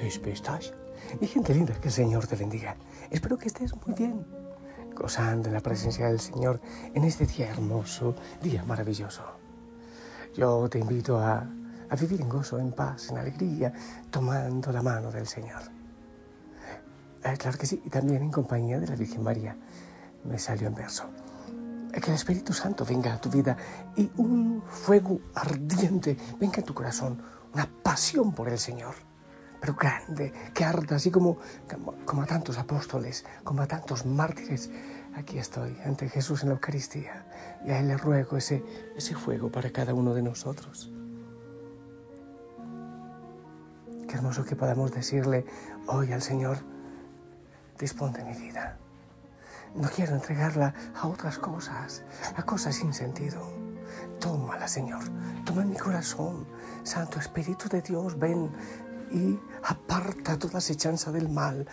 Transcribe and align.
Hey, 0.00 0.10
¿a 0.10 0.14
dónde 0.14 0.32
estás? 0.32 0.74
Mi 1.20 1.26
gente 1.26 1.52
linda, 1.52 1.74
que 1.74 1.88
el 1.88 1.94
Señor 1.94 2.24
te 2.28 2.36
bendiga. 2.36 2.76
Espero 3.10 3.36
que 3.36 3.48
estés 3.48 3.74
muy 3.84 3.96
bien, 3.96 4.24
gozando 4.94 5.48
en 5.48 5.54
la 5.54 5.60
presencia 5.60 6.06
del 6.06 6.20
Señor 6.20 6.60
en 6.94 7.02
este 7.02 7.26
día 7.26 7.50
hermoso, 7.50 8.14
día 8.40 8.62
maravilloso. 8.62 9.24
Yo 10.36 10.68
te 10.68 10.78
invito 10.78 11.18
a, 11.18 11.44
a 11.90 11.96
vivir 11.96 12.20
en 12.20 12.28
gozo, 12.28 12.60
en 12.60 12.70
paz, 12.70 13.10
en 13.10 13.18
alegría, 13.18 13.72
tomando 14.08 14.70
la 14.70 14.82
mano 14.82 15.10
del 15.10 15.26
Señor. 15.26 15.62
Eh, 17.24 17.34
claro 17.36 17.58
que 17.58 17.66
sí, 17.66 17.82
y 17.84 17.90
también 17.90 18.22
en 18.22 18.30
compañía 18.30 18.78
de 18.78 18.86
la 18.86 18.94
Virgen 18.94 19.24
María. 19.24 19.56
Me 20.22 20.38
salió 20.38 20.68
en 20.68 20.76
verso. 20.76 21.06
Que 21.92 22.10
el 22.10 22.14
Espíritu 22.16 22.52
Santo 22.52 22.84
venga 22.84 23.14
a 23.14 23.20
tu 23.20 23.30
vida 23.30 23.56
y 23.96 24.08
un 24.16 24.62
fuego 24.68 25.18
ardiente 25.34 26.16
venga 26.38 26.60
a 26.60 26.64
tu 26.64 26.72
corazón, 26.72 27.20
una 27.52 27.68
pasión 27.82 28.32
por 28.32 28.48
el 28.48 28.58
Señor, 28.58 29.07
pero 29.60 29.74
grande, 29.74 30.32
que 30.54 30.64
arda 30.64 30.96
así 30.96 31.10
como, 31.10 31.38
como, 32.04 32.22
a 32.22 32.26
tantos 32.26 32.58
apóstoles, 32.58 33.24
como 33.44 33.62
a 33.62 33.66
tantos 33.66 34.06
mártires. 34.06 34.70
Aquí 35.14 35.38
estoy 35.38 35.76
ante 35.84 36.08
Jesús 36.08 36.42
en 36.42 36.50
la 36.50 36.54
Eucaristía 36.54 37.26
y 37.64 37.70
a 37.70 37.80
Él 37.80 37.88
le 37.88 37.96
ruego 37.96 38.36
ese, 38.36 38.62
ese 38.96 39.14
fuego 39.14 39.50
para 39.50 39.70
cada 39.70 39.94
uno 39.94 40.14
de 40.14 40.22
nosotros. 40.22 40.92
Qué 44.06 44.14
hermoso 44.14 44.44
que 44.44 44.56
podamos 44.56 44.92
decirle 44.92 45.44
hoy 45.86 46.12
al 46.12 46.22
Señor, 46.22 46.58
dispón 47.78 48.12
de 48.12 48.24
mi 48.24 48.34
vida. 48.34 48.78
No 49.74 49.88
quiero 49.88 50.14
entregarla 50.14 50.72
a 50.94 51.06
otras 51.06 51.38
cosas, 51.38 52.02
a 52.36 52.42
cosas 52.44 52.76
sin 52.76 52.94
sentido. 52.94 53.52
Tómala, 54.18 54.66
Señor. 54.66 55.04
Toma 55.44 55.64
mi 55.64 55.76
corazón. 55.76 56.46
Santo 56.82 57.18
Espíritu 57.18 57.68
de 57.68 57.82
Dios, 57.82 58.18
ven 58.18 58.50
y 59.12 59.38
aparta 59.64 60.38
toda 60.38 60.58
acechanza 60.58 61.10
del 61.12 61.28
mal. 61.28 61.66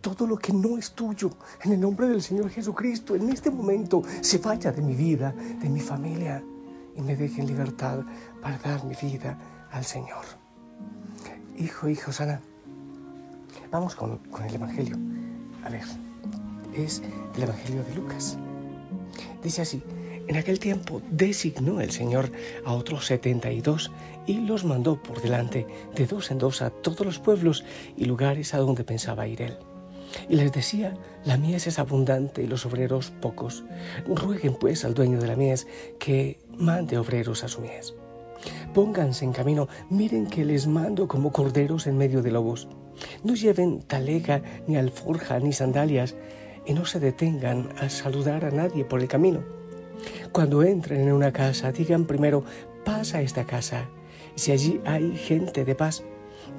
Todo 0.00 0.26
lo 0.26 0.36
que 0.36 0.52
no 0.52 0.78
es 0.78 0.92
tuyo, 0.92 1.30
en 1.62 1.72
el 1.72 1.80
nombre 1.80 2.08
del 2.08 2.22
Señor 2.22 2.48
Jesucristo, 2.50 3.16
en 3.16 3.28
este 3.28 3.50
momento 3.50 4.02
se 4.20 4.38
vaya 4.38 4.70
de 4.70 4.82
mi 4.82 4.94
vida, 4.94 5.32
de 5.32 5.68
mi 5.68 5.80
familia, 5.80 6.42
y 6.94 7.00
me 7.00 7.16
deje 7.16 7.40
en 7.40 7.48
libertad 7.48 8.00
para 8.40 8.58
dar 8.58 8.84
mi 8.84 8.94
vida 8.94 9.38
al 9.72 9.84
Señor. 9.84 10.24
Hijo, 11.56 11.88
hijo, 11.88 12.12
sana. 12.12 12.40
Vamos 13.70 13.96
con, 13.96 14.18
con 14.30 14.44
el 14.44 14.54
Evangelio. 14.54 14.96
A 15.64 15.70
ver 15.70 16.06
es 16.76 17.02
el 17.36 17.42
Evangelio 17.42 17.82
de 17.84 17.94
Lucas. 17.94 18.36
Dice 19.42 19.62
así, 19.62 19.82
en 20.28 20.36
aquel 20.36 20.58
tiempo 20.58 21.02
designó 21.10 21.80
el 21.80 21.90
Señor 21.90 22.30
a 22.64 22.72
otros 22.72 23.06
setenta 23.06 23.50
y 23.50 23.60
dos 23.60 23.92
y 24.26 24.40
los 24.40 24.64
mandó 24.64 25.00
por 25.00 25.20
delante 25.20 25.66
de 25.94 26.06
dos 26.06 26.30
en 26.30 26.38
dos 26.38 26.62
a 26.62 26.70
todos 26.70 27.06
los 27.06 27.18
pueblos 27.18 27.64
y 27.96 28.06
lugares 28.06 28.54
a 28.54 28.58
donde 28.58 28.84
pensaba 28.84 29.28
ir 29.28 29.42
él. 29.42 29.56
Y 30.28 30.36
les 30.36 30.52
decía, 30.52 30.96
la 31.24 31.36
mies 31.36 31.66
es 31.66 31.78
abundante 31.78 32.42
y 32.42 32.46
los 32.46 32.64
obreros 32.66 33.10
pocos. 33.20 33.64
Rueguen 34.06 34.54
pues 34.54 34.84
al 34.84 34.94
dueño 34.94 35.20
de 35.20 35.26
la 35.26 35.36
mies 35.36 35.66
que 35.98 36.38
mande 36.56 36.98
obreros 36.98 37.44
a 37.44 37.48
su 37.48 37.60
mies. 37.60 37.94
Pónganse 38.74 39.24
en 39.24 39.32
camino, 39.32 39.68
miren 39.90 40.26
que 40.26 40.44
les 40.44 40.66
mando 40.66 41.08
como 41.08 41.32
corderos 41.32 41.86
en 41.86 41.96
medio 41.96 42.22
de 42.22 42.30
lobos. 42.30 42.68
No 43.24 43.34
lleven 43.34 43.82
talega, 43.82 44.42
ni 44.66 44.76
alforja, 44.76 45.38
ni 45.38 45.52
sandalias, 45.52 46.16
y 46.66 46.74
no 46.74 46.84
se 46.84 47.00
detengan 47.00 47.68
a 47.78 47.88
saludar 47.88 48.44
a 48.44 48.50
nadie 48.50 48.84
por 48.84 49.00
el 49.00 49.08
camino. 49.08 49.44
Cuando 50.32 50.62
entren 50.62 51.02
en 51.02 51.12
una 51.12 51.32
casa, 51.32 51.72
digan 51.72 52.04
primero, 52.04 52.44
pasa 52.84 53.18
a 53.18 53.22
esta 53.22 53.44
casa. 53.44 53.88
Si 54.34 54.52
allí 54.52 54.80
hay 54.84 55.16
gente 55.16 55.64
de 55.64 55.74
paz, 55.74 56.02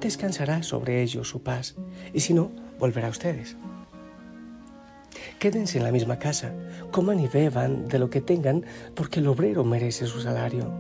descansará 0.02 0.64
sobre 0.64 1.02
ellos 1.02 1.30
su 1.30 1.42
paz, 1.42 1.76
y 2.14 2.20
si 2.20 2.34
no, 2.34 2.52
volverá 2.80 3.08
a 3.08 3.12
ustedes. 3.12 3.56
Quédense 5.40 5.78
en 5.78 5.84
la 5.84 5.92
misma 5.92 6.18
casa, 6.18 6.52
coman 6.92 7.20
y 7.20 7.28
beban 7.28 7.88
de 7.88 8.00
lo 8.00 8.10
que 8.10 8.22
tengan, 8.22 8.66
porque 8.96 9.20
el 9.20 9.28
obrero 9.28 9.64
merece 9.64 10.08
su 10.08 10.20
salario. 10.20 10.72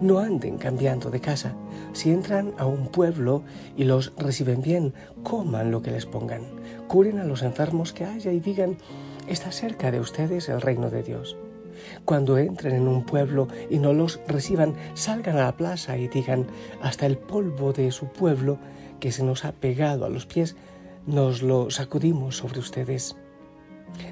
No 0.00 0.18
anden 0.18 0.58
cambiando 0.58 1.10
de 1.10 1.20
casa. 1.20 1.54
Si 1.92 2.10
entran 2.10 2.52
a 2.58 2.66
un 2.66 2.88
pueblo 2.88 3.42
y 3.76 3.84
los 3.84 4.12
reciben 4.16 4.60
bien, 4.60 4.92
coman 5.22 5.70
lo 5.70 5.82
que 5.82 5.90
les 5.90 6.06
pongan. 6.06 6.42
Curen 6.86 7.18
a 7.18 7.24
los 7.24 7.42
enfermos 7.42 7.92
que 7.92 8.04
haya 8.04 8.32
y 8.32 8.40
digan, 8.40 8.76
está 9.26 9.50
cerca 9.52 9.90
de 9.90 10.00
ustedes 10.00 10.48
el 10.48 10.60
reino 10.60 10.90
de 10.90 11.02
Dios. 11.02 11.36
Cuando 12.04 12.38
entren 12.38 12.76
en 12.76 12.88
un 12.88 13.04
pueblo 13.04 13.48
y 13.70 13.78
no 13.78 13.92
los 13.92 14.20
reciban, 14.26 14.74
salgan 14.94 15.36
a 15.38 15.44
la 15.44 15.56
plaza 15.56 15.96
y 15.96 16.08
digan, 16.08 16.46
hasta 16.82 17.06
el 17.06 17.18
polvo 17.18 17.72
de 17.72 17.90
su 17.92 18.06
pueblo 18.06 18.58
que 19.00 19.12
se 19.12 19.22
nos 19.22 19.44
ha 19.44 19.52
pegado 19.52 20.04
a 20.04 20.08
los 20.08 20.26
pies, 20.26 20.56
nos 21.06 21.42
lo 21.42 21.70
sacudimos 21.70 22.36
sobre 22.36 22.60
ustedes. 22.60 23.16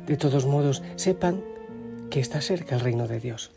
De 0.07 0.17
todos 0.17 0.47
modos, 0.47 0.83
sepan 0.97 1.43
que 2.11 2.21
está 2.21 2.41
cerca 2.41 2.75
el 2.75 2.81
reino 2.81 3.07
de 3.09 3.21
Dios. 3.21 3.51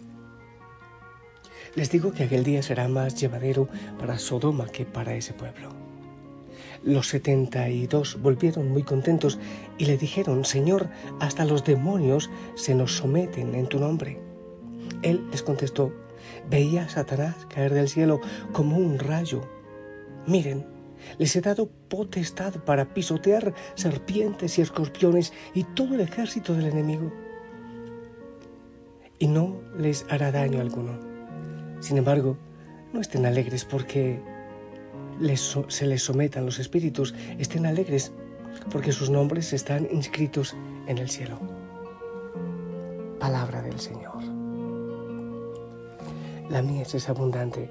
Les 1.75 1.91
digo 1.91 2.11
que 2.11 2.23
aquel 2.23 2.43
día 2.43 2.63
será 2.63 2.87
más 2.87 3.15
llevadero 3.19 3.69
para 3.99 4.17
Sodoma 4.17 4.67
que 4.67 4.85
para 4.85 5.13
ese 5.15 5.33
pueblo. 5.33 5.88
Los 6.83 7.07
setenta 7.07 7.69
y 7.69 7.87
dos 7.87 8.21
volvieron 8.21 8.69
muy 8.69 8.83
contentos 8.83 9.37
y 9.77 9.85
le 9.85 9.97
dijeron, 9.97 10.45
Señor, 10.45 10.89
hasta 11.19 11.45
los 11.45 11.63
demonios 11.65 12.29
se 12.55 12.73
nos 12.73 12.95
someten 12.95 13.53
en 13.55 13.67
tu 13.67 13.79
nombre. 13.79 14.19
Él 15.01 15.25
les 15.31 15.43
contestó, 15.43 15.93
veía 16.49 16.83
a 16.83 16.89
Satanás 16.89 17.35
caer 17.53 17.73
del 17.73 17.89
cielo 17.89 18.21
como 18.53 18.77
un 18.77 18.97
rayo. 18.97 19.41
Miren, 20.25 20.65
les 21.17 21.35
he 21.35 21.41
dado 21.41 21.69
potestad 21.89 22.53
para 22.65 22.93
pisotear 22.93 23.53
serpientes 23.75 24.57
y 24.57 24.61
escorpiones 24.61 25.33
y 25.53 25.63
todo 25.63 25.95
el 25.95 26.01
ejército 26.01 26.53
del 26.53 26.67
enemigo. 26.67 27.11
Y 29.17 29.27
no 29.27 29.61
les 29.77 30.05
hará 30.09 30.31
daño 30.31 30.61
alguno. 30.61 30.97
Sin 31.81 31.97
embargo, 31.97 32.37
no 32.93 33.01
estén 33.01 33.25
alegres 33.25 33.65
porque 33.65 34.21
se 35.67 35.85
les 35.85 36.03
sometan 36.03 36.45
los 36.45 36.59
espíritus, 36.59 37.13
estén 37.37 37.65
alegres 37.65 38.11
porque 38.71 38.91
sus 38.91 39.09
nombres 39.09 39.53
están 39.53 39.87
inscritos 39.91 40.55
en 40.87 40.97
el 40.97 41.09
cielo. 41.09 41.39
Palabra 43.19 43.61
del 43.61 43.79
Señor. 43.79 44.23
La 46.49 46.61
mies 46.61 46.95
es 46.95 47.09
abundante, 47.09 47.69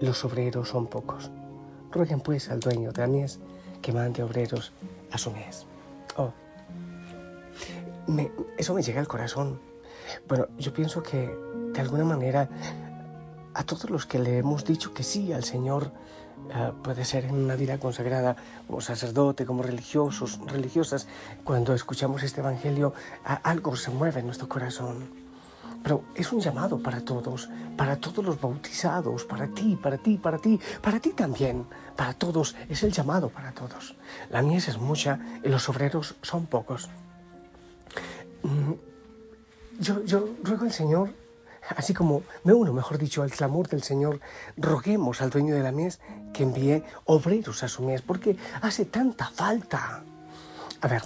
los 0.00 0.24
obreros 0.24 0.68
son 0.70 0.86
pocos. 0.86 1.30
Rueguen 1.92 2.20
pues 2.20 2.50
al 2.50 2.60
dueño 2.60 2.92
de 2.92 3.02
la 3.02 3.06
mies 3.06 3.38
que 3.80 3.92
mande 3.92 4.22
obreros 4.22 4.72
a 5.12 5.18
su 5.18 5.30
mies. 5.30 5.66
Oh, 6.16 6.32
eso 8.58 8.74
me 8.74 8.82
llega 8.82 9.00
al 9.00 9.08
corazón. 9.08 9.60
Bueno, 10.28 10.46
yo 10.58 10.72
pienso 10.72 11.02
que 11.02 11.36
de 11.72 11.80
alguna 11.80 12.04
manera 12.04 12.48
a 13.54 13.64
todos 13.64 13.90
los 13.90 14.06
que 14.06 14.18
le 14.18 14.38
hemos 14.38 14.64
dicho 14.64 14.92
que 14.92 15.02
sí 15.02 15.32
al 15.32 15.44
Señor, 15.44 15.90
puede 16.82 17.04
ser 17.04 17.24
en 17.24 17.34
una 17.34 17.56
vida 17.56 17.78
consagrada 17.78 18.36
como 18.66 18.80
sacerdote, 18.80 19.46
como 19.46 19.62
religiosos, 19.62 20.38
religiosas, 20.46 21.08
cuando 21.44 21.74
escuchamos 21.74 22.22
este 22.22 22.40
Evangelio, 22.40 22.94
algo 23.42 23.76
se 23.76 23.90
mueve 23.90 24.20
en 24.20 24.26
nuestro 24.26 24.48
corazón. 24.48 25.26
Pero 25.82 26.02
es 26.14 26.32
un 26.32 26.40
llamado 26.40 26.82
para 26.82 27.00
todos, 27.00 27.48
para 27.76 27.96
todos 27.96 28.24
los 28.24 28.40
bautizados, 28.40 29.24
para 29.24 29.46
ti, 29.46 29.76
para 29.80 29.98
ti, 29.98 30.16
para 30.18 30.38
ti, 30.38 30.58
para 30.82 30.98
ti 30.98 31.12
también, 31.12 31.64
para 31.94 32.12
todos. 32.12 32.56
Es 32.68 32.82
el 32.82 32.90
llamado 32.90 33.28
para 33.28 33.52
todos. 33.52 33.94
La 34.30 34.42
mies 34.42 34.68
es 34.68 34.78
mucha 34.78 35.20
y 35.44 35.48
los 35.48 35.68
obreros 35.68 36.16
son 36.22 36.46
pocos. 36.46 36.88
Mm, 38.42 38.72
yo, 39.78 40.02
yo 40.04 40.28
ruego 40.42 40.64
al 40.64 40.72
Señor 40.72 41.10
Así 41.74 41.94
como 41.94 42.22
me 42.44 42.52
uno, 42.52 42.72
mejor 42.72 42.98
dicho, 42.98 43.22
al 43.22 43.30
clamor 43.30 43.68
del 43.68 43.82
Señor, 43.82 44.20
roguemos 44.56 45.20
al 45.20 45.30
dueño 45.30 45.54
de 45.54 45.62
la 45.62 45.72
mies 45.72 46.00
que 46.32 46.44
envíe 46.44 46.82
obreros 47.06 47.62
a 47.62 47.68
su 47.68 47.82
mies, 47.82 48.02
porque 48.02 48.36
hace 48.62 48.84
tanta 48.84 49.28
falta. 49.30 50.04
A 50.80 50.88
ver, 50.88 51.02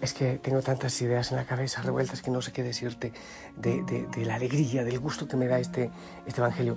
es 0.00 0.12
que 0.12 0.38
tengo 0.38 0.62
tantas 0.62 1.00
ideas 1.00 1.30
en 1.30 1.36
la 1.36 1.44
cabeza 1.44 1.82
revueltas 1.82 2.22
que 2.22 2.30
no 2.30 2.42
sé 2.42 2.52
qué 2.52 2.62
decirte 2.62 3.12
de, 3.56 3.82
de 3.82 4.24
la 4.24 4.34
alegría, 4.34 4.82
del 4.82 4.98
gusto 4.98 5.28
que 5.28 5.36
me 5.36 5.46
da 5.46 5.58
este, 5.58 5.90
este 6.26 6.40
Evangelio. 6.40 6.76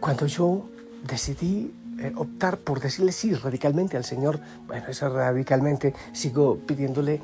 Cuando 0.00 0.26
yo 0.26 0.68
decidí 1.06 1.74
eh, 1.98 2.12
optar 2.16 2.58
por 2.58 2.80
decirle 2.80 3.12
sí 3.12 3.34
radicalmente 3.34 3.96
al 3.96 4.04
Señor, 4.04 4.40
bueno, 4.66 4.86
eso 4.88 5.08
radicalmente 5.08 5.94
sigo 6.12 6.58
pidiéndole 6.58 7.20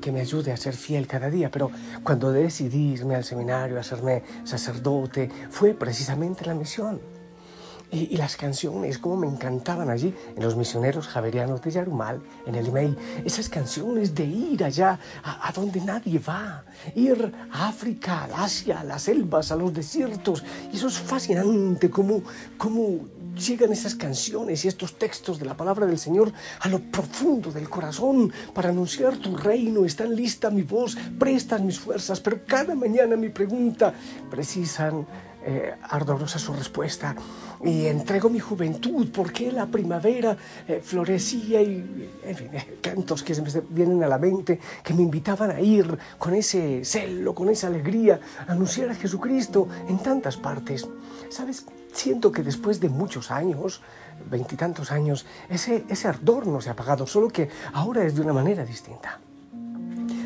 que 0.00 0.12
me 0.12 0.20
ayude 0.20 0.52
a 0.52 0.56
ser 0.56 0.74
fiel 0.74 1.06
cada 1.06 1.30
día, 1.30 1.50
pero 1.50 1.70
cuando 2.02 2.32
decidí 2.32 2.92
irme 2.92 3.14
al 3.14 3.24
seminario, 3.24 3.76
a 3.76 3.80
hacerme 3.80 4.22
sacerdote, 4.44 5.30
fue 5.50 5.74
precisamente 5.74 6.44
la 6.44 6.54
misión. 6.54 7.00
Y, 7.92 8.16
las 8.16 8.36
canciones, 8.36 8.98
como 8.98 9.16
me 9.16 9.28
encantaban 9.28 9.90
allí 9.90 10.12
en 10.36 10.42
los 10.42 10.56
misioneros 10.56 11.06
javerianos 11.06 11.62
de 11.62 11.70
Yarumal, 11.70 12.20
en 12.44 12.56
el 12.56 12.66
email. 12.66 12.98
Esas 13.24 13.48
canciones 13.48 14.12
de 14.12 14.24
ir 14.24 14.64
allá 14.64 14.98
a, 15.22 15.52
donde 15.52 15.80
nadie 15.80 16.18
va, 16.18 16.64
ir 16.96 17.32
a 17.52 17.68
África, 17.68 18.24
al 18.24 18.34
Asia, 18.34 18.80
a 18.80 18.84
las 18.84 19.02
selvas, 19.02 19.52
a 19.52 19.56
los 19.56 19.72
desiertos. 19.72 20.42
Y 20.72 20.76
eso 20.76 20.88
es 20.88 20.98
fascinante, 20.98 21.88
como, 21.88 22.22
como 22.58 23.06
llegan 23.36 23.72
esas 23.72 23.94
canciones 23.94 24.64
y 24.64 24.68
estos 24.68 24.98
textos 24.98 25.38
de 25.38 25.46
la 25.46 25.56
palabra 25.56 25.86
del 25.86 25.98
Señor 25.98 26.32
a 26.60 26.68
lo 26.68 26.80
profundo 26.80 27.52
del 27.52 27.68
corazón 27.68 28.32
para 28.54 28.70
anunciar 28.70 29.16
tu 29.18 29.36
reino. 29.36 29.84
Están 29.84 30.16
lista 30.16 30.50
mi 30.50 30.62
voz, 30.62 30.96
prestan 31.18 31.66
mis 31.66 31.78
fuerzas, 31.78 32.20
pero 32.20 32.40
cada 32.46 32.74
mañana 32.74 33.16
mi 33.16 33.28
pregunta 33.28 33.92
precisan 34.30 35.06
eh, 35.48 35.76
ardorosa 35.80 36.40
su 36.40 36.52
respuesta. 36.52 37.14
Y 37.64 37.86
entrego 37.86 38.28
mi 38.28 38.40
juventud, 38.40 39.08
porque 39.12 39.52
la 39.52 39.66
primavera 39.66 40.36
eh, 40.66 40.80
florecía 40.82 41.62
y, 41.62 42.10
en 42.24 42.36
fin, 42.36 42.48
eh, 42.52 42.78
cantos 42.82 43.22
que 43.22 43.32
se 43.32 43.42
me 43.42 43.50
vienen 43.70 44.02
a 44.02 44.08
la 44.08 44.18
mente, 44.18 44.58
que 44.82 44.92
me 44.92 45.02
invitaban 45.02 45.52
a 45.52 45.60
ir 45.60 45.96
con 46.18 46.34
ese 46.34 46.84
celo, 46.84 47.32
con 47.32 47.48
esa 47.48 47.68
alegría, 47.68 48.18
a 48.46 48.52
anunciar 48.52 48.90
a 48.90 48.94
Jesucristo 48.96 49.68
en 49.88 49.98
tantas 49.98 50.36
partes. 50.36 50.86
¿Sabes? 51.30 51.64
Siento 51.96 52.30
que 52.30 52.42
después 52.42 52.78
de 52.78 52.90
muchos 52.90 53.30
años, 53.30 53.80
veintitantos 54.28 54.92
años, 54.92 55.24
ese, 55.48 55.86
ese 55.88 56.06
ardor 56.06 56.46
no 56.46 56.60
se 56.60 56.68
ha 56.68 56.72
apagado, 56.72 57.06
solo 57.06 57.30
que 57.30 57.48
ahora 57.72 58.04
es 58.04 58.14
de 58.14 58.20
una 58.20 58.34
manera 58.34 58.66
distinta. 58.66 59.18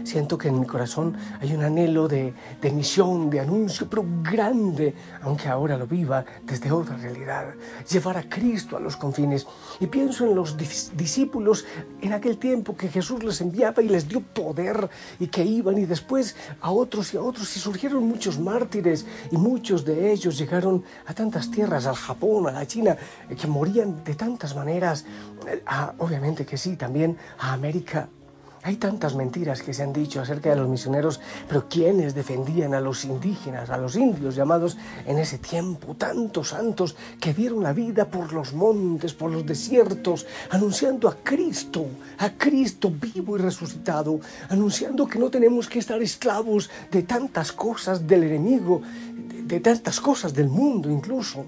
Siento 0.04 0.38
que 0.38 0.48
en 0.48 0.60
mi 0.60 0.66
corazón 0.66 1.16
hay 1.40 1.54
un 1.54 1.62
anhelo 1.62 2.08
de, 2.08 2.34
misión, 2.72 3.30
de 3.30 3.40
anuncio, 3.40 3.88
pero 3.88 4.04
grande, 4.22 4.94
aunque 5.22 5.48
ahora 5.48 5.76
lo 5.76 5.86
viva 5.86 6.24
desde 6.44 6.72
otra 6.72 6.96
realidad. 6.96 7.54
Llevar 7.90 8.16
a 8.16 8.28
Cristo 8.28 8.76
a 8.76 8.80
los 8.80 8.96
confines. 8.96 9.46
Y 9.78 9.86
pienso 9.86 10.26
en 10.26 10.34
los 10.34 10.56
discípulos 10.56 11.64
en 12.00 12.12
aquel 12.12 12.38
tiempo 12.38 12.76
que 12.76 12.88
Jesús 12.88 13.22
les 13.22 13.40
enviaba 13.40 13.82
y 13.82 13.88
les 13.88 14.08
dio 14.08 14.20
poder 14.20 14.88
y 15.18 15.26
que 15.28 15.44
iban 15.44 15.78
y 15.78 15.86
después 15.86 16.36
a 16.60 16.70
otros 16.70 17.14
y 17.14 17.16
a 17.16 17.22
otros 17.22 17.56
y 17.56 17.60
surgieron 17.60 18.06
muchos 18.06 18.38
mártires 18.38 19.06
y 19.30 19.36
muchos 19.36 19.84
de 19.84 20.12
ellos 20.12 20.38
llegaron 20.38 20.82
a 21.06 21.14
tantas 21.14 21.50
tierras, 21.50 21.86
al 21.86 21.94
Japón, 21.94 22.48
a 22.48 22.52
la 22.52 22.66
China, 22.66 22.96
que 23.38 23.46
morían 23.46 24.02
de 24.04 24.14
tantas 24.14 24.54
maneras. 24.54 25.04
obviamente 25.98 26.46
que 26.46 26.56
sí, 26.56 26.76
también 26.76 27.16
a 27.38 27.52
América 27.52 28.08
hay 28.62 28.76
tantas 28.76 29.14
mentiras 29.14 29.62
que 29.62 29.72
se 29.72 29.82
han 29.82 29.92
dicho 29.92 30.20
acerca 30.20 30.50
de 30.50 30.56
los 30.56 30.68
misioneros, 30.68 31.20
pero 31.48 31.66
¿quiénes 31.68 32.14
defendían 32.14 32.74
a 32.74 32.80
los 32.80 33.04
indígenas, 33.04 33.70
a 33.70 33.78
los 33.78 33.96
indios 33.96 34.34
llamados 34.34 34.76
en 35.06 35.18
ese 35.18 35.38
tiempo? 35.38 35.94
Tantos 35.94 36.50
santos 36.50 36.94
que 37.18 37.32
dieron 37.32 37.62
la 37.62 37.72
vida 37.72 38.04
por 38.06 38.32
los 38.32 38.52
montes, 38.52 39.14
por 39.14 39.30
los 39.30 39.46
desiertos, 39.46 40.26
anunciando 40.50 41.08
a 41.08 41.16
Cristo, 41.22 41.86
a 42.18 42.30
Cristo 42.30 42.90
vivo 42.90 43.36
y 43.36 43.40
resucitado, 43.40 44.20
anunciando 44.50 45.06
que 45.06 45.18
no 45.18 45.30
tenemos 45.30 45.66
que 45.66 45.78
estar 45.78 46.00
esclavos 46.02 46.68
de 46.90 47.02
tantas 47.02 47.52
cosas 47.52 48.06
del 48.06 48.24
enemigo, 48.24 48.82
de 49.44 49.60
tantas 49.60 50.00
cosas 50.00 50.34
del 50.34 50.48
mundo 50.48 50.90
incluso, 50.90 51.46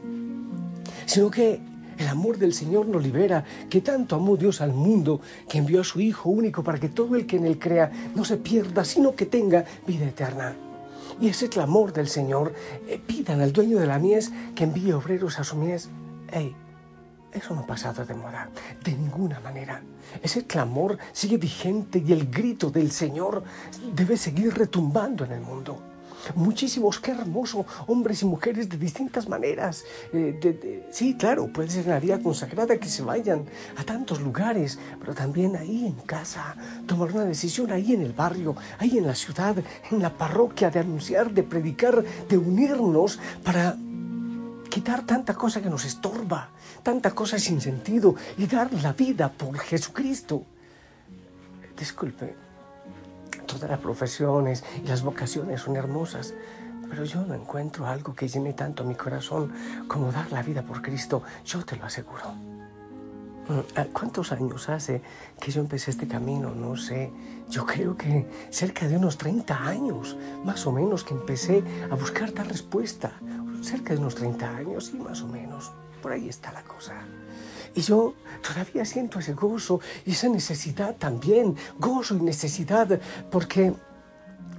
sino 1.05 1.31
que 1.31 1.72
el 1.99 2.09
amor 2.09 2.39
del 2.39 2.53
Señor 2.55 2.87
nos 2.87 3.03
libera, 3.03 3.45
que 3.69 3.81
tanto 3.81 4.17
amó 4.17 4.37
Dios 4.37 4.61
al 4.61 4.73
mundo, 4.73 5.21
que 5.49 5.59
envió 5.59 5.81
a 5.81 5.85
su 5.85 6.01
Hijo 6.01 6.31
único 6.31 6.63
para 6.63 6.79
que 6.79 6.89
todo 6.89 7.17
el 7.17 7.27
que 7.27 7.37
en 7.37 7.47
él 7.47 7.59
crea 7.59 7.91
no 8.15 8.25
se 8.25 8.37
pierda, 8.37 8.85
sino 8.85 9.15
que 9.15 9.27
tenga 9.27 9.65
vida 9.87 10.07
eterna. 10.07 10.55
Y 11.21 11.29
ese 11.29 11.49
clamor 11.49 11.93
del 11.93 12.09
Señor, 12.09 12.55
eh, 12.89 13.01
pidan 13.05 13.41
al 13.41 13.53
dueño 13.53 13.79
de 13.79 13.87
la 13.87 13.99
mies 13.99 14.33
que 14.55 14.65
envíe 14.65 14.93
obreros 14.93 15.39
a 15.39 15.45
su 15.45 15.57
mies. 15.57 15.91
¡Ey! 16.33 16.55
Eso 17.33 17.55
no 17.55 17.63
ha 17.63 17.67
pasado 17.67 18.05
de 18.05 18.15
moda, 18.15 18.51
de 18.85 18.93
ninguna 18.93 19.41
manera. 19.41 19.83
Ese 20.23 20.47
clamor 20.47 20.99
sigue 21.13 21.39
vigente 21.39 22.03
y 22.05 22.13
el 22.13 22.31
grito 22.31 22.71
del 22.71 22.91
Señor 22.91 23.43
debe 23.95 24.17
seguir 24.17 24.55
retumbando 24.55 25.25
en 25.25 25.33
el 25.33 25.41
mundo 25.41 25.92
muchísimos, 26.35 27.01
qué 27.01 27.13
hermoso, 27.13 27.67
hombres 27.87 28.23
y 28.23 28.27
mujeres 28.27 28.69
de 28.69 28.77
distintas 28.77 29.29
maneras. 29.29 29.85
Eh, 30.13 30.87
sí, 30.91 31.17
claro, 31.17 31.49
puede 31.53 31.71
ser 31.71 31.87
una 31.87 31.99
vida 31.99 32.21
consagrada 32.21 32.79
que 32.79 32.89
se 32.89 33.03
vayan 33.03 33.45
a 33.77 33.85
tantos 33.85 34.21
lugares, 34.21 34.79
pero 35.01 35.15
también 35.15 35.57
ahí 35.57 35.87
en 35.87 35.95
casa, 36.07 36.57
tomar 36.87 37.13
una 37.13 37.25
decisión 37.25 37.73
ahí 37.73 37.95
en 37.95 38.03
el 38.03 38.13
barrio, 38.13 38.57
ahí 38.79 38.99
en 38.99 39.07
la 39.07 39.15
ciudad, 39.15 39.57
en 39.91 40.03
la 40.03 40.17
parroquia, 40.17 40.71
de 40.71 40.81
anunciar, 40.81 41.33
de 41.33 41.43
predicar, 41.43 42.05
de 42.29 42.39
unirnos 42.39 43.19
para 43.45 43.77
quitar 44.69 45.05
tanta 45.05 45.35
cosa 45.35 45.61
que 45.61 45.69
nos 45.69 45.85
estorba, 45.85 46.49
tanta 46.83 47.11
cosa 47.15 47.39
sin 47.39 47.61
sentido 47.61 48.15
y 48.39 48.47
dar 48.47 48.73
la 48.73 48.93
vida 48.95 49.31
por 49.31 49.59
Jesucristo. 49.59 50.45
Disculpe, 51.79 52.35
Todas 53.53 53.69
las 53.69 53.81
profesiones 53.81 54.65
y 54.83 54.89
las 54.89 55.03
vocaciones 55.03 55.61
son 55.61 55.77
hermosas, 55.77 56.33
pero 56.89 57.05
yo 57.05 57.21
no 57.21 57.35
encuentro 57.35 57.87
algo 57.87 58.15
que 58.15 58.27
llene 58.27 58.55
tanto 58.55 58.83
mi 58.83 58.95
corazón 58.95 59.53
como 59.89 60.11
dar 60.11 60.33
la 60.33 60.43
vida 60.43 60.63
por 60.63 60.81
Cristo, 60.81 61.23
yo 61.45 61.63
te 61.63 61.77
lo 61.77 61.85
aseguro. 61.85 62.62
Mm, 63.53 63.93
¿Cuántos 63.93 64.33
años 64.33 64.69
hace 64.71 65.03
que 65.39 65.51
yo 65.51 65.61
empecé 65.61 65.91
este 65.91 66.09
camino? 66.09 66.55
No 66.55 66.77
sé. 66.77 67.11
Yo 67.51 67.67
creo 67.67 67.97
que 67.97 68.27
cerca 68.51 68.89
de 68.89 68.97
unos 68.97 69.19
30 69.19 69.67
años, 69.67 70.17
más 70.45 70.67
o 70.67 70.73
menos, 70.73 71.05
que 71.05 71.13
empecé 71.13 71.63
a 71.91 71.95
buscar 71.95 72.31
tal 72.31 72.49
respuesta. 72.49 73.13
Cerca 73.63 73.93
de 73.93 74.01
unos 74.01 74.15
30 74.15 74.57
años, 74.57 74.87
sí, 74.87 74.97
más 74.97 75.21
o 75.21 75.29
menos. 75.29 75.71
Por 76.01 76.13
ahí 76.13 76.29
está 76.29 76.51
la 76.51 76.63
cosa. 76.63 76.95
Y 77.75 77.83
yo 77.83 78.15
todavía 78.43 78.85
siento 78.85 79.19
ese 79.19 79.35
gozo 79.35 79.81
y 80.07 80.13
esa 80.13 80.29
necesidad 80.29 80.97
también, 80.97 81.55
gozo 81.79 82.17
y 82.17 82.21
necesidad, 82.21 83.01
porque 83.31 83.75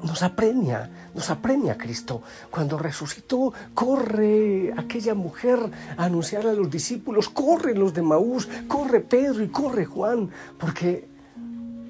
nos 0.03 0.21
apremia, 0.21 0.89
nos 1.15 1.29
apremia 1.29 1.77
Cristo. 1.77 2.21
Cuando 2.51 2.77
resucitó, 2.77 3.53
corre 3.73 4.73
aquella 4.77 5.15
mujer 5.15 5.59
a 5.97 6.05
anunciar 6.05 6.45
a 6.47 6.53
los 6.53 6.69
discípulos, 6.69 7.29
corren 7.29 7.79
los 7.79 7.93
de 7.93 8.01
Maús, 8.01 8.47
corre 8.67 8.99
Pedro 8.99 9.43
y 9.43 9.47
corre 9.47 9.85
Juan, 9.85 10.29
porque, 10.59 11.07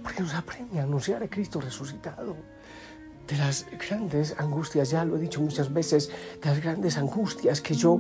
porque 0.02 0.22
nos 0.22 0.34
apremia 0.34 0.84
anunciar 0.84 1.24
a 1.24 1.28
Cristo 1.28 1.60
resucitado 1.60 2.53
de 3.28 3.38
las 3.38 3.66
grandes 3.90 4.36
angustias, 4.38 4.90
ya 4.90 5.06
lo 5.06 5.16
he 5.16 5.20
dicho 5.20 5.42
muchas 5.42 5.74
veces, 5.74 6.10
de 6.42 6.50
las 6.50 6.62
grandes 6.62 6.98
angustias 6.98 7.62
que 7.62 7.74
yo 7.74 8.00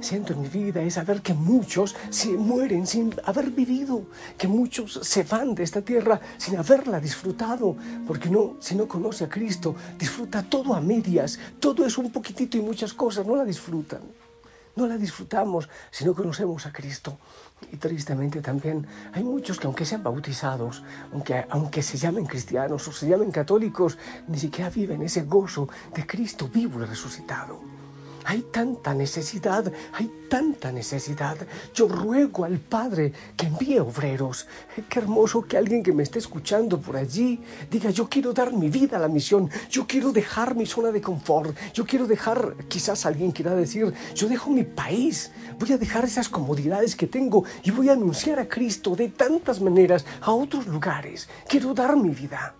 siento 0.00 0.32
en 0.32 0.42
mi 0.42 0.48
vida 0.48 0.82
es 0.82 0.94
saber 0.94 1.22
que 1.22 1.32
muchos 1.32 1.96
se 2.10 2.28
mueren 2.30 2.86
sin 2.86 3.14
haber 3.24 3.50
vivido, 3.50 4.02
que 4.36 4.48
muchos 4.48 5.00
se 5.02 5.22
van 5.22 5.54
de 5.54 5.62
esta 5.62 5.80
tierra 5.80 6.20
sin 6.36 6.56
haberla 6.56 7.00
disfrutado, 7.00 7.76
porque 8.06 8.28
no, 8.28 8.56
si 8.60 8.74
no 8.74 8.86
conoce 8.86 9.24
a 9.24 9.28
Cristo, 9.28 9.74
disfruta 9.98 10.42
todo 10.42 10.74
a 10.74 10.80
medias, 10.80 11.38
todo 11.58 11.86
es 11.86 11.96
un 11.96 12.10
poquitito 12.10 12.58
y 12.58 12.60
muchas 12.60 12.92
cosas 12.92 13.26
no 13.26 13.36
la 13.36 13.44
disfrutan. 13.44 14.02
No 14.76 14.88
la 14.88 14.96
disfrutamos 14.96 15.68
si 15.90 16.04
no 16.04 16.14
conocemos 16.14 16.66
a 16.66 16.72
Cristo. 16.72 17.16
Y 17.72 17.76
tristemente 17.76 18.40
también 18.40 18.86
hay 19.12 19.24
muchos 19.24 19.58
que 19.58 19.66
aunque 19.66 19.84
sean 19.84 20.02
bautizados, 20.02 20.82
aunque, 21.12 21.44
aunque 21.50 21.82
se 21.82 21.98
llamen 21.98 22.26
cristianos 22.26 22.86
o 22.88 22.92
se 22.92 23.08
llamen 23.08 23.30
católicos, 23.30 23.98
ni 24.28 24.38
siquiera 24.38 24.70
viven 24.70 25.02
ese 25.02 25.22
gozo 25.22 25.68
de 25.94 26.06
Cristo 26.06 26.48
vivo 26.52 26.82
y 26.82 26.86
resucitado. 26.86 27.73
Hay 28.24 28.42
tanta 28.50 28.94
necesidad, 28.94 29.70
hay 29.92 30.10
tanta 30.28 30.72
necesidad. 30.72 31.36
Yo 31.74 31.88
ruego 31.88 32.44
al 32.44 32.58
Padre 32.58 33.12
que 33.36 33.46
envíe 33.46 33.78
obreros. 33.78 34.46
Qué 34.88 34.98
hermoso 34.98 35.42
que 35.42 35.56
alguien 35.56 35.82
que 35.82 35.92
me 35.92 36.02
esté 36.02 36.18
escuchando 36.18 36.80
por 36.80 36.96
allí 36.96 37.40
diga, 37.70 37.90
yo 37.90 38.08
quiero 38.08 38.32
dar 38.32 38.52
mi 38.52 38.70
vida 38.70 38.96
a 38.96 39.00
la 39.00 39.08
misión, 39.08 39.50
yo 39.70 39.86
quiero 39.86 40.10
dejar 40.12 40.54
mi 40.54 40.66
zona 40.66 40.90
de 40.90 41.00
confort, 41.00 41.56
yo 41.72 41.84
quiero 41.84 42.06
dejar, 42.06 42.56
quizás 42.68 43.04
alguien 43.06 43.30
quiera 43.30 43.54
decir, 43.54 43.92
yo 44.14 44.28
dejo 44.28 44.50
mi 44.50 44.64
país, 44.64 45.30
voy 45.58 45.72
a 45.72 45.78
dejar 45.78 46.04
esas 46.04 46.28
comodidades 46.28 46.96
que 46.96 47.06
tengo 47.06 47.44
y 47.62 47.70
voy 47.70 47.88
a 47.90 47.92
anunciar 47.92 48.38
a 48.38 48.48
Cristo 48.48 48.96
de 48.96 49.08
tantas 49.08 49.60
maneras 49.60 50.06
a 50.20 50.32
otros 50.32 50.66
lugares. 50.66 51.28
Quiero 51.46 51.74
dar 51.74 51.96
mi 51.96 52.10
vida. 52.10 52.54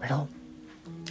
Pero 0.00 0.28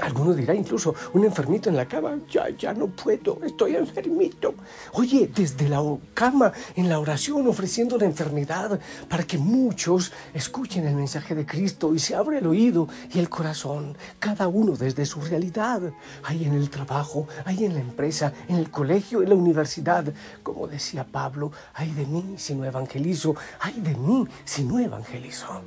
Alguno 0.01 0.33
dirá 0.33 0.55
incluso, 0.55 0.95
un 1.13 1.23
enfermito 1.23 1.69
en 1.69 1.77
la 1.77 1.87
cama, 1.87 2.17
ya, 2.27 2.49
ya 2.49 2.73
no 2.73 2.87
puedo, 2.87 3.39
estoy 3.43 3.75
enfermito. 3.75 4.55
Oye, 4.93 5.31
desde 5.33 5.69
la 5.69 5.81
cama, 6.15 6.51
en 6.75 6.89
la 6.89 6.99
oración, 6.99 7.47
ofreciendo 7.47 7.99
la 7.99 8.05
enfermedad 8.05 8.79
para 9.07 9.23
que 9.23 9.37
muchos 9.37 10.11
escuchen 10.33 10.87
el 10.87 10.95
mensaje 10.95 11.35
de 11.35 11.45
Cristo 11.45 11.93
y 11.93 11.99
se 11.99 12.15
abre 12.15 12.39
el 12.39 12.47
oído 12.47 12.87
y 13.13 13.19
el 13.19 13.29
corazón, 13.29 13.95
cada 14.17 14.47
uno 14.47 14.75
desde 14.75 15.05
su 15.05 15.21
realidad, 15.21 15.81
ahí 16.23 16.45
en 16.45 16.53
el 16.53 16.71
trabajo, 16.71 17.27
ahí 17.45 17.65
en 17.65 17.75
la 17.75 17.81
empresa, 17.81 18.33
en 18.47 18.55
el 18.55 18.71
colegio, 18.71 19.21
en 19.21 19.29
la 19.29 19.35
universidad. 19.35 20.11
Como 20.41 20.67
decía 20.67 21.05
Pablo, 21.05 21.51
ay 21.75 21.91
de 21.91 22.07
mí 22.07 22.35
si 22.37 22.55
no 22.55 22.65
evangelizo, 22.65 23.35
ay 23.59 23.79
de 23.81 23.95
mí 23.95 24.27
si 24.45 24.63
no 24.63 24.79
evangelizo. 24.79 25.61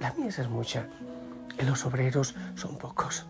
La 0.00 0.12
mía 0.12 0.28
es 0.28 0.48
mucha 0.50 0.86
y 1.58 1.64
los 1.64 1.86
obreros 1.86 2.34
son 2.56 2.76
pocos. 2.76 3.26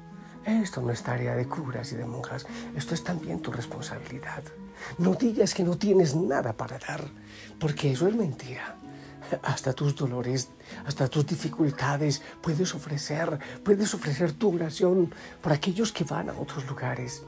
Esto 0.47 0.83
no 0.83 0.91
es 0.91 1.03
tarea 1.03 1.35
de 1.35 1.49
curas 1.49 1.93
y 1.93 1.97
de 1.97 2.05
monjas, 2.05 2.47
esto 2.77 2.95
es 2.95 3.03
también 3.03 3.41
tu 3.41 3.51
responsabilidad. 3.51 4.43
No 4.99 5.15
digas 5.15 5.55
que 5.55 5.65
no 5.65 5.79
tienes 5.79 6.15
nada 6.15 6.53
para 6.53 6.79
dar, 6.79 7.03
porque 7.59 7.93
eso 7.93 8.07
es 8.09 8.15
mentira. 8.15 8.77
Hasta 9.43 9.73
tus 9.73 9.97
dolores, 9.97 10.51
hasta 10.85 11.09
tus 11.09 11.27
dificultades 11.27 12.21
puedes 12.43 12.75
ofrecer, 12.75 13.39
puedes 13.63 13.95
ofrecer 13.95 14.33
tu 14.33 14.55
oración 14.55 15.15
por 15.41 15.53
aquellos 15.53 15.93
que 15.93 16.05
van 16.05 16.29
a 16.29 16.35
otros 16.35 16.67
lugares. 16.67 17.25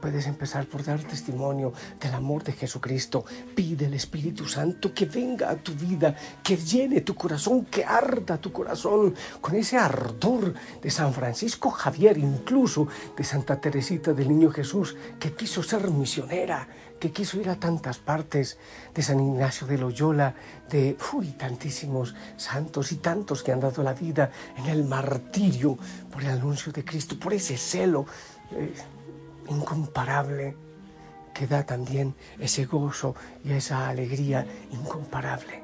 Puedes 0.00 0.26
empezar 0.26 0.66
por 0.66 0.82
dar 0.82 1.02
testimonio 1.02 1.72
del 2.00 2.14
amor 2.14 2.42
de 2.42 2.52
Jesucristo. 2.52 3.24
Pide 3.54 3.86
al 3.86 3.94
Espíritu 3.94 4.46
Santo 4.46 4.94
que 4.94 5.04
venga 5.04 5.50
a 5.50 5.56
tu 5.56 5.74
vida, 5.74 6.16
que 6.42 6.56
llene 6.56 7.02
tu 7.02 7.14
corazón, 7.14 7.66
que 7.66 7.84
arda 7.84 8.38
tu 8.38 8.50
corazón 8.50 9.14
con 9.40 9.54
ese 9.54 9.76
ardor 9.76 10.54
de 10.80 10.90
San 10.90 11.12
Francisco 11.12 11.70
Javier, 11.70 12.16
incluso 12.16 12.88
de 13.16 13.24
Santa 13.24 13.60
Teresita 13.60 14.14
del 14.14 14.28
Niño 14.28 14.50
Jesús, 14.50 14.96
que 15.18 15.34
quiso 15.34 15.62
ser 15.62 15.90
misionera, 15.90 16.66
que 16.98 17.12
quiso 17.12 17.38
ir 17.38 17.50
a 17.50 17.56
tantas 17.56 17.98
partes, 17.98 18.58
de 18.94 19.02
San 19.02 19.20
Ignacio 19.20 19.66
de 19.66 19.78
Loyola, 19.78 20.34
de 20.70 20.96
uy, 21.12 21.32
tantísimos 21.32 22.14
santos 22.36 22.92
y 22.92 22.96
tantos 22.96 23.42
que 23.42 23.52
han 23.52 23.60
dado 23.60 23.82
la 23.82 23.94
vida 23.94 24.30
en 24.56 24.66
el 24.66 24.84
martirio 24.84 25.76
por 26.10 26.22
el 26.22 26.30
anuncio 26.30 26.72
de 26.72 26.84
Cristo, 26.84 27.18
por 27.18 27.32
ese 27.32 27.56
celo. 27.56 28.06
Eh, 28.52 28.72
incomparable 29.50 30.56
que 31.34 31.46
da 31.46 31.64
también 31.64 32.14
ese 32.38 32.66
gozo 32.66 33.14
y 33.44 33.52
esa 33.52 33.88
alegría 33.88 34.46
incomparable. 34.70 35.62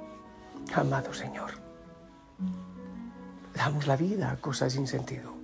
Amado 0.75 1.15
Señor, 1.15 1.53
damos 3.55 3.87
la 3.87 3.97
vida 3.97 4.31
a 4.31 4.37
cosas 4.37 4.73
sin 4.73 4.87
sentido. 4.87 5.35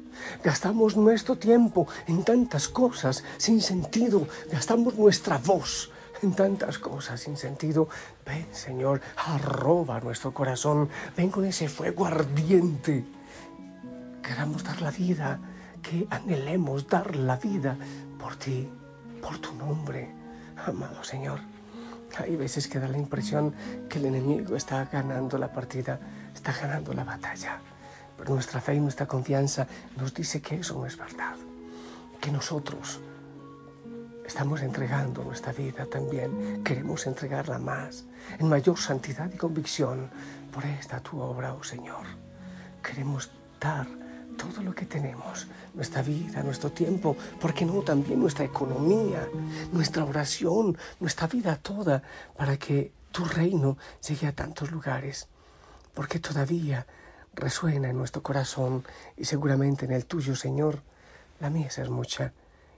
Gastamos 0.45 0.97
nuestro 0.97 1.37
tiempo 1.37 1.87
en 2.07 2.25
tantas 2.25 2.69
cosas 2.69 3.25
sin 3.39 3.61
sentido. 3.61 4.29
Gastamos 4.51 4.95
nuestra 4.97 5.39
voz 5.39 5.91
en 6.23 6.35
tantas 6.35 6.79
cosas 6.79 7.21
sin 7.21 7.37
sentido. 7.37 7.89
Ven, 8.25 8.47
Señor, 8.53 9.01
arroba 9.17 10.01
nuestro 10.01 10.33
corazón. 10.33 10.89
Ven 11.17 11.31
con 11.31 11.45
ese 11.45 11.69
fuego 11.69 12.07
ardiente. 12.07 13.05
Queramos 14.23 14.63
dar 14.63 14.81
la 14.83 14.91
vida, 14.91 15.41
que 15.83 16.07
anhelemos 16.11 16.87
dar 16.87 17.17
la 17.17 17.37
vida 17.37 17.77
por 18.23 18.37
ti, 18.37 18.71
por 19.21 19.37
tu 19.39 19.53
nombre, 19.55 20.09
amado 20.65 21.03
Señor. 21.03 21.41
Hay 22.19 22.37
veces 22.37 22.69
que 22.69 22.79
da 22.79 22.87
la 22.87 22.99
impresión 22.99 23.53
que 23.89 23.99
el 23.99 24.07
enemigo 24.07 24.55
está 24.55 24.85
ganando 24.85 25.39
la 25.39 25.53
partida, 25.53 25.99
está 26.33 26.53
ganando 26.53 26.93
la 26.93 27.03
batalla. 27.03 27.61
Pero 28.17 28.35
nuestra 28.35 28.61
fe 28.61 28.77
y 28.77 28.81
nuestra 28.81 29.07
confianza 29.07 29.67
nos 29.97 30.15
dice 30.15 30.41
que 30.41 30.61
eso 30.61 30.75
no 30.75 30.87
es 30.87 30.97
verdad, 30.97 31.35
que 32.21 32.31
nosotros 32.31 33.01
estamos 34.25 34.63
entregando 34.63 35.25
nuestra 35.25 35.53
vida 35.53 35.85
también, 35.87 36.63
queremos 36.63 37.09
entregarla 37.09 37.59
más, 37.59 38.05
en 38.39 38.49
mayor 38.49 38.79
santidad 38.79 39.33
y 39.35 39.37
convicción 39.37 40.11
por 40.53 40.65
esta 40.65 41.01
tu 41.01 41.19
obra, 41.21 41.55
oh 41.55 41.65
Señor. 41.65 42.07
Queremos 42.83 43.33
dar 43.59 43.87
todo 44.37 44.63
lo 44.63 44.75
que 44.75 44.87
tenemos, 44.87 45.47
nuestra 45.75 46.03
vida, 46.03 46.43
nuestro 46.43 46.71
tiempo, 46.71 47.17
porque 47.41 47.65
no 47.65 47.83
también 47.83 48.21
nuestra 48.21 48.45
economía, 48.45 49.29
nuestra 49.73 50.05
oración, 50.05 50.77
nuestra 51.01 51.27
vida 51.27 51.57
toda, 51.57 52.03
para 52.37 52.57
que 52.57 52.93
tu 53.11 53.25
reino 53.25 53.77
llegue 54.07 54.27
a 54.27 54.35
tantos 54.35 54.71
lugares, 54.71 55.29
porque 55.95 56.19
todavía 56.19 56.87
resuena 57.35 57.91
en 57.91 57.99
nuestro 57.99 58.23
corazón 58.23 58.85
y 59.17 59.25
seguramente 59.25 59.85
en 59.85 59.93
el 59.93 60.07
tuyo, 60.07 60.37
Señor, 60.37 60.83
la 61.41 61.51
mies 61.51 61.79
es 61.79 61.89
mucha 61.89 62.33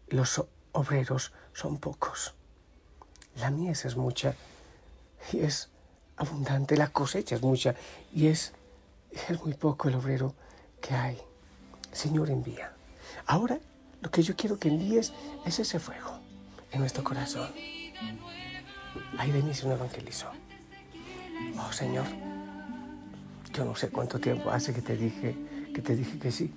y 0.08 0.16
los 0.16 0.44
obreros 0.72 1.32
son 1.52 1.78
pocos. 1.78 2.34
La 3.36 3.50
mies 3.50 3.84
es 3.84 3.96
mucha 3.96 4.34
y 5.32 5.40
es 5.40 5.70
abundante, 6.16 6.76
la 6.76 6.88
cosecha 6.88 7.34
es 7.34 7.42
mucha 7.42 7.74
y 8.12 8.28
es, 8.28 8.52
es 9.28 9.42
muy 9.42 9.54
poco 9.54 9.88
el 9.88 9.96
obrero 9.96 10.34
que 10.80 10.94
hay. 10.94 11.20
Señor, 11.94 12.30
envía. 12.30 12.72
Ahora 13.26 13.58
lo 14.02 14.10
que 14.10 14.22
yo 14.22 14.36
quiero 14.36 14.58
que 14.58 14.68
envíes 14.68 15.12
es 15.46 15.58
ese 15.58 15.78
fuego 15.78 16.20
en 16.72 16.80
nuestro 16.80 17.02
corazón. 17.02 17.48
Ahí 19.18 19.30
de 19.30 19.42
mí 19.42 19.54
se 19.54 19.66
un 19.66 19.72
evangelizo. 19.72 20.26
Oh 21.58 21.72
Señor, 21.72 22.04
yo 23.52 23.64
no 23.64 23.74
sé 23.74 23.88
cuánto 23.88 24.18
tiempo 24.18 24.50
hace 24.50 24.74
que 24.74 24.82
te 24.82 24.96
dije 24.96 25.36
que 25.74 25.82
te 25.82 25.96
dije 25.96 26.18
que 26.18 26.30
sí. 26.30 26.52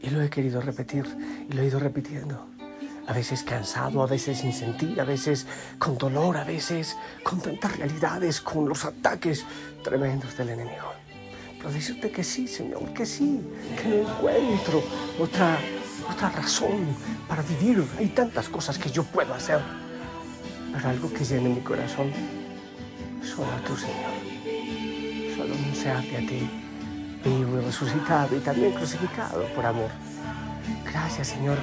Y 0.00 0.10
lo 0.10 0.22
he 0.22 0.30
querido 0.30 0.60
repetir 0.60 1.04
y 1.48 1.52
lo 1.52 1.62
he 1.62 1.66
ido 1.66 1.78
repitiendo. 1.78 2.46
A 3.06 3.12
veces 3.12 3.42
cansado, 3.42 4.02
a 4.02 4.06
veces 4.06 4.38
sin 4.38 4.52
sentir, 4.52 5.00
a 5.00 5.04
veces 5.04 5.46
con 5.78 5.98
dolor, 5.98 6.36
a 6.36 6.44
veces 6.44 6.96
con 7.22 7.40
tantas 7.40 7.76
realidades, 7.76 8.40
con 8.40 8.68
los 8.68 8.84
ataques 8.84 9.44
tremendos 9.82 10.36
del 10.36 10.50
enemigo. 10.50 11.01
Pero 11.62 11.74
decirte 11.74 12.10
que 12.10 12.24
sí, 12.24 12.48
Señor, 12.48 12.92
que 12.92 13.06
sí, 13.06 13.40
que 13.80 13.88
no 13.88 13.94
encuentro 14.10 14.82
otra, 15.20 15.56
otra 16.10 16.28
razón 16.30 16.88
para 17.28 17.40
vivir. 17.42 17.84
Hay 17.98 18.08
tantas 18.08 18.48
cosas 18.48 18.76
que 18.76 18.90
yo 18.90 19.04
puedo 19.04 19.32
hacer, 19.32 19.60
pero 20.72 20.88
algo 20.88 21.12
que 21.12 21.24
llene 21.24 21.50
mi 21.50 21.60
corazón, 21.60 22.10
solo 23.22 23.46
tú, 23.64 23.76
Señor. 23.76 25.36
Solo 25.36 25.54
anunciarte 25.54 26.16
a 26.16 26.20
ti, 26.20 26.50
vivo 27.24 27.60
y 27.60 27.64
resucitado 27.64 28.36
y 28.36 28.40
también 28.40 28.72
crucificado 28.72 29.44
por 29.54 29.64
amor. 29.64 29.90
Gracias, 30.84 31.28
Señor, 31.28 31.58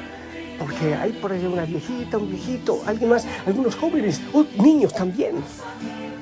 porque 0.58 0.96
hay 0.96 1.12
por 1.12 1.34
ahí 1.34 1.46
una 1.46 1.65
viejita, 1.65 2.18
un 2.18 2.29
viejito, 2.29 2.82
alguien 2.86 3.10
más, 3.10 3.27
algunos 3.46 3.75
jóvenes, 3.75 4.22
oh, 4.32 4.46
niños 4.63 4.94
también, 4.94 5.36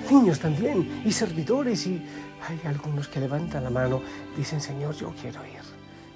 niños 0.10 0.40
también, 0.40 1.04
y 1.06 1.12
servidores 1.12 1.86
y 1.86 2.02
hay 2.46 2.60
algunos 2.66 3.08
que 3.08 3.20
levantan 3.20 3.64
la 3.64 3.70
mano, 3.70 4.02
dicen, 4.36 4.62
Señor, 4.62 4.96
yo 4.96 5.14
quiero 5.20 5.46
ir, 5.46 5.62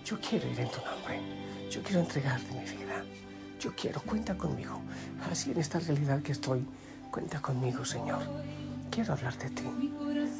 yo 0.05 0.19
quiero 0.19 0.49
ir 0.49 0.59
en 0.59 0.69
tu 0.69 0.77
nombre, 0.77 1.21
yo 1.69 1.81
quiero 1.83 2.01
entregarte 2.01 2.53
mi 2.53 2.61
vida, 2.61 3.03
yo 3.59 3.73
quiero, 3.75 4.01
cuenta 4.01 4.37
conmigo. 4.37 4.81
Así 5.29 5.51
en 5.51 5.59
esta 5.59 5.79
realidad 5.79 6.21
que 6.21 6.31
estoy, 6.31 6.65
cuenta 7.09 7.41
conmigo, 7.41 7.85
Señor. 7.85 8.21
Quiero 8.89 9.13
hablar 9.13 9.37
de 9.37 9.49
ti, 9.49 9.63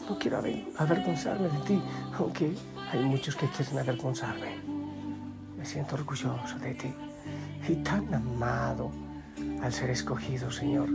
no 0.10 0.20
quiero 0.20 0.44
avergonzarme 0.78 1.48
de 1.48 1.60
ti, 1.60 1.82
aunque 2.18 2.54
hay 2.92 3.00
muchos 3.00 3.36
que 3.36 3.48
quieren 3.48 3.80
avergonzarme. 3.80 4.58
Me 5.58 5.66
siento 5.66 5.96
orgulloso 5.96 6.60
de 6.60 6.74
ti 6.74 6.94
y 7.70 7.76
tan 7.76 8.14
amado 8.14 8.92
al 9.62 9.72
ser 9.72 9.92
escogido, 9.92 10.52
Señor, 10.52 10.90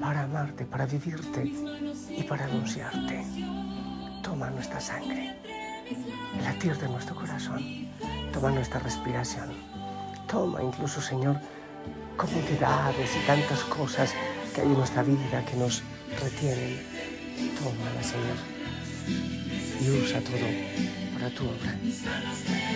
para 0.00 0.24
amarte, 0.24 0.64
para 0.64 0.86
vivirte 0.86 1.44
y 1.44 2.24
para 2.24 2.46
anunciarte 2.46 3.24
toma 4.38 4.50
nuestra 4.50 4.78
sangre, 4.78 5.34
el 6.38 6.44
latir 6.44 6.76
de 6.76 6.88
nuestro 6.88 7.12
corazón, 7.16 7.88
toma 8.32 8.50
nuestra 8.52 8.78
respiración, 8.78 9.48
toma 10.28 10.62
incluso, 10.62 11.00
Señor, 11.00 11.40
comodidades 12.16 13.16
y 13.16 13.26
tantas 13.26 13.64
cosas 13.64 14.14
que 14.54 14.60
hay 14.60 14.68
en 14.68 14.74
nuestra 14.74 15.02
vida 15.02 15.44
que 15.44 15.56
nos 15.56 15.82
retienen. 16.22 16.78
Tómala, 17.58 18.00
Señor, 18.00 18.38
y 19.80 19.90
usa 20.04 20.20
todo 20.20 20.46
para 21.14 21.30
tu 21.30 21.42
obra. 21.42 21.74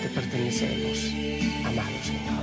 Te 0.03 0.09
pertenecemos, 0.09 0.99
amado 1.65 1.97
Señor. 2.03 2.43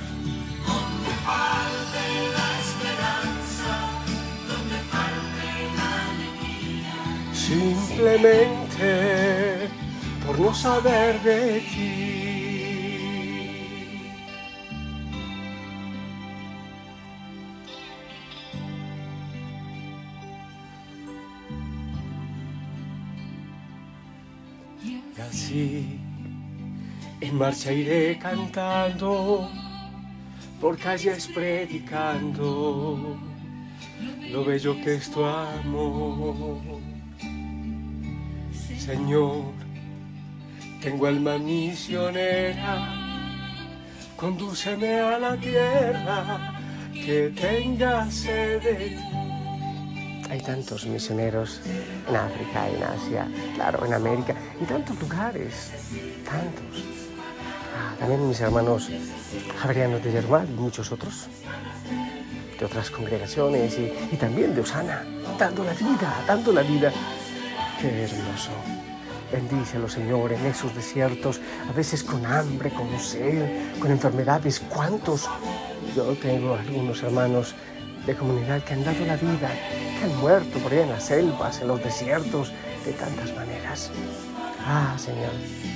simplemente 7.50 8.69
por 10.26 10.40
no 10.40 10.54
saber 10.54 11.22
de 11.22 11.60
ti. 11.62 12.20
Y 24.84 25.22
así 25.22 26.00
en 27.22 27.36
marcha 27.36 27.74
iré 27.74 28.18
cantando, 28.18 29.50
por 30.62 30.78
calles 30.78 31.28
predicando 31.28 33.18
lo 34.32 34.46
bello 34.46 34.76
que 34.82 34.96
es 34.96 35.12
tu 35.12 35.26
amor. 35.26 36.60
Señor, 38.90 39.54
tengo 40.82 41.06
alma 41.06 41.38
misionera, 41.38 42.74
condúceme 44.16 45.00
a 45.00 45.20
la 45.20 45.38
tierra 45.38 46.60
que 46.92 47.30
tenga 47.30 48.10
sed 48.10 48.64
de. 48.64 48.98
Hay 50.32 50.42
tantos 50.42 50.88
misioneros 50.88 51.62
en 52.08 52.16
África, 52.16 52.68
en 52.68 52.82
Asia, 52.82 53.28
claro, 53.54 53.86
en 53.86 53.94
América, 53.94 54.34
en 54.60 54.66
tantos 54.66 55.00
lugares, 55.00 55.72
tantos. 56.26 56.84
Ah, 57.78 57.94
también 58.00 58.28
mis 58.28 58.42
hermanos 58.42 58.90
javerianos 59.60 60.04
de 60.04 60.14
Yermal 60.14 60.50
y 60.50 60.54
muchos 60.54 60.92
otros 60.92 61.28
de 62.60 62.66
otras 62.66 62.90
congregaciones 62.90 63.78
y, 63.78 63.94
y 64.12 64.18
también 64.18 64.56
de 64.56 64.62
Osana, 64.62 65.06
dando 65.38 65.64
la 65.64 65.74
vida, 65.74 66.24
dando 66.26 66.52
la 66.52 66.64
vida. 66.64 66.92
Qué 67.80 68.04
hermoso. 68.04 68.79
Bendícelo, 69.32 69.88
Señor, 69.88 70.34
en 70.34 70.46
esos 70.46 70.74
desiertos, 70.74 71.40
a 71.70 71.72
veces 71.74 72.04
con 72.04 72.26
hambre, 72.26 72.72
con 72.72 72.88
sed, 73.00 73.80
con 73.80 73.92
enfermedades. 73.92 74.60
¿Cuántos? 74.60 75.30
Yo 75.96 76.16
tengo 76.16 76.56
algunos 76.56 77.04
hermanos 77.04 77.54
de 78.06 78.16
comunidad 78.16 78.64
que 78.64 78.74
han 78.74 78.84
dado 78.84 79.06
la 79.06 79.18
vida, 79.18 79.52
que 80.00 80.06
han 80.06 80.18
muerto 80.20 80.58
por 80.60 80.72
ahí 80.72 80.80
en 80.80 80.90
las 80.90 81.04
selvas, 81.04 81.62
en 81.62 81.68
los 81.68 81.84
desiertos, 81.84 82.52
de 82.86 82.94
tantas 82.94 83.34
maneras. 83.36 83.92
Ah, 84.66 84.96
Señor, 84.98 85.32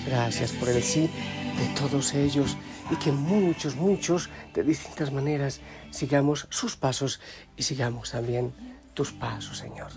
gracias 0.08 0.52
por 0.54 0.70
el 0.70 0.82
sí 0.82 1.10
de 1.58 1.80
todos 1.80 2.14
ellos 2.14 2.58
y 2.92 2.96
que 2.96 3.12
muchos, 3.12 3.76
muchos, 3.76 4.30
de 4.54 4.64
distintas 4.64 5.12
maneras, 5.12 5.62
sigamos 5.92 6.48
sus 6.50 6.76
pasos 6.76 7.20
y 7.56 7.64
sigamos 7.64 8.12
también 8.12 8.54
tus 8.94 9.12
pasos, 9.12 9.58
Señor. 9.60 9.92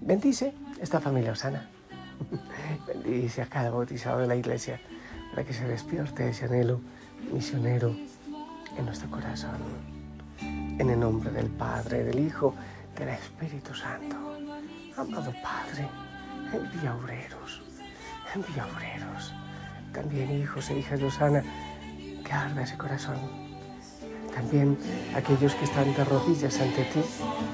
Bendice 0.00 0.52
esta 0.80 1.00
familia 1.00 1.32
Osana. 1.32 1.77
Bendice 2.86 3.42
a 3.42 3.46
cada 3.46 3.70
bautizado 3.70 4.20
de 4.20 4.26
la 4.26 4.36
iglesia 4.36 4.80
para 5.30 5.44
que 5.44 5.52
se 5.52 5.66
despierte 5.66 6.28
ese 6.28 6.46
anhelo 6.46 6.80
misionero 7.32 7.94
en 8.76 8.84
nuestro 8.84 9.10
corazón. 9.10 9.58
En 10.40 10.90
el 10.90 11.00
nombre 11.00 11.30
del 11.30 11.48
Padre, 11.48 12.04
del 12.04 12.20
Hijo, 12.20 12.54
del 12.96 13.08
Espíritu 13.10 13.74
Santo. 13.74 14.16
Amado 14.96 15.32
Padre, 15.42 15.88
envía 16.52 16.94
obreros, 16.94 17.62
envía 18.34 18.66
obreros, 18.66 19.32
también 19.92 20.30
hijos 20.40 20.70
e 20.70 20.78
hijas 20.78 20.98
de 20.98 21.06
Osana, 21.06 21.42
que 22.24 22.32
arda 22.32 22.62
ese 22.62 22.76
corazón. 22.76 23.16
También 24.34 24.76
aquellos 25.14 25.54
que 25.54 25.64
están 25.64 25.92
de 25.94 26.04
rodillas 26.04 26.60
ante 26.60 26.84
ti, 26.84 27.00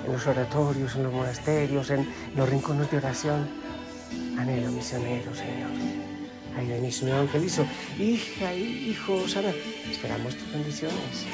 en 0.06 0.12
los 0.12 0.26
oratorios, 0.26 0.97
en 0.97 1.04
los 1.04 1.12
monasterios, 1.12 1.90
en 1.90 2.06
los 2.35 2.49
rincones 2.49 2.90
de 2.90 2.99
oración. 2.99 3.49
Anhelo 4.38 4.71
misionero, 4.71 5.35
Señor. 5.35 5.71
Ay 6.56 6.66
de 6.66 6.80
mi 6.80 6.92
Señor 6.92 7.21
Angelizo, 7.21 7.66
hija 7.99 8.54
hijo 8.54 9.14
Osana, 9.14 9.52
esperamos 9.90 10.37
tus 10.37 10.52
bendiciones. 10.52 11.26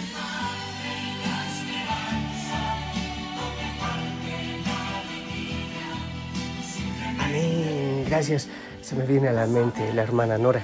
Amén. 7.19 8.05
Gracias. 8.09 8.49
Se 8.81 8.97
me 8.97 9.05
viene 9.05 9.29
a 9.29 9.33
la 9.33 9.47
mente 9.47 9.93
la 9.95 10.03
hermana 10.03 10.39
Nora. 10.39 10.63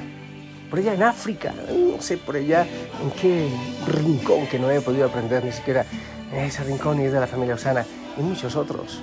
Por 0.70 0.78
allá 0.80 0.94
en 0.94 1.02
África, 1.02 1.52
no 1.70 2.00
sé 2.00 2.16
por 2.16 2.36
allá 2.36 2.66
en 3.02 3.10
qué 3.20 3.48
rincón 3.86 4.46
que 4.46 4.58
no 4.58 4.70
he 4.70 4.80
podido 4.80 5.06
aprender 5.06 5.44
ni 5.44 5.52
siquiera 5.52 5.86
ese 6.34 6.64
rincón 6.64 7.00
y 7.00 7.04
es 7.04 7.12
de 7.12 7.20
la 7.20 7.26
familia 7.26 7.54
Osana 7.54 7.84
y 8.18 8.22
muchos 8.22 8.56
otros 8.56 9.00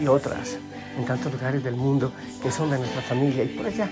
y 0.00 0.06
otras 0.06 0.58
en 0.96 1.04
tantos 1.04 1.32
lugares 1.32 1.62
del 1.62 1.76
mundo 1.76 2.12
que 2.42 2.50
son 2.50 2.70
de 2.70 2.78
nuestra 2.78 3.02
familia 3.02 3.44
y 3.44 3.48
por 3.48 3.66
allá 3.66 3.88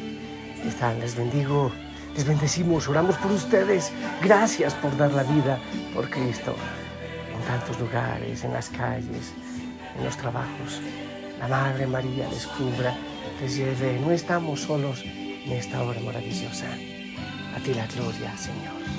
están. 0.67 1.01
Les 1.01 1.17
bendigo, 1.17 1.71
les 2.15 2.27
bendecimos, 2.27 2.89
oramos 2.89 3.17
por 3.17 3.33
ustedes. 3.33 3.93
Gracias 4.23 4.75
por 4.75 4.97
dar 4.97 5.13
la 5.13 5.23
vida 5.23 5.59
por 5.95 6.09
Cristo 6.11 6.55
en 7.35 7.41
tantos 7.47 7.79
lugares, 7.81 8.45
en 8.45 8.53
las 8.53 8.69
calles, 8.69 9.33
en 9.97 10.05
los 10.05 10.17
trabajos. 10.17 10.81
La 11.39 11.49
Madre 11.49 11.87
María 11.87 12.29
les 12.29 12.47
cubra, 12.47 12.97
les 13.41 13.57
lleve. 13.57 13.99
No 14.01 14.11
estamos 14.11 14.61
solos 14.61 15.03
en 15.05 15.53
esta 15.53 15.83
obra 15.83 16.01
maravillosa. 16.01 16.67
A 17.57 17.61
ti 17.61 17.75
la 17.75 17.87
gloria, 17.87 18.37
Señor. 18.37 18.98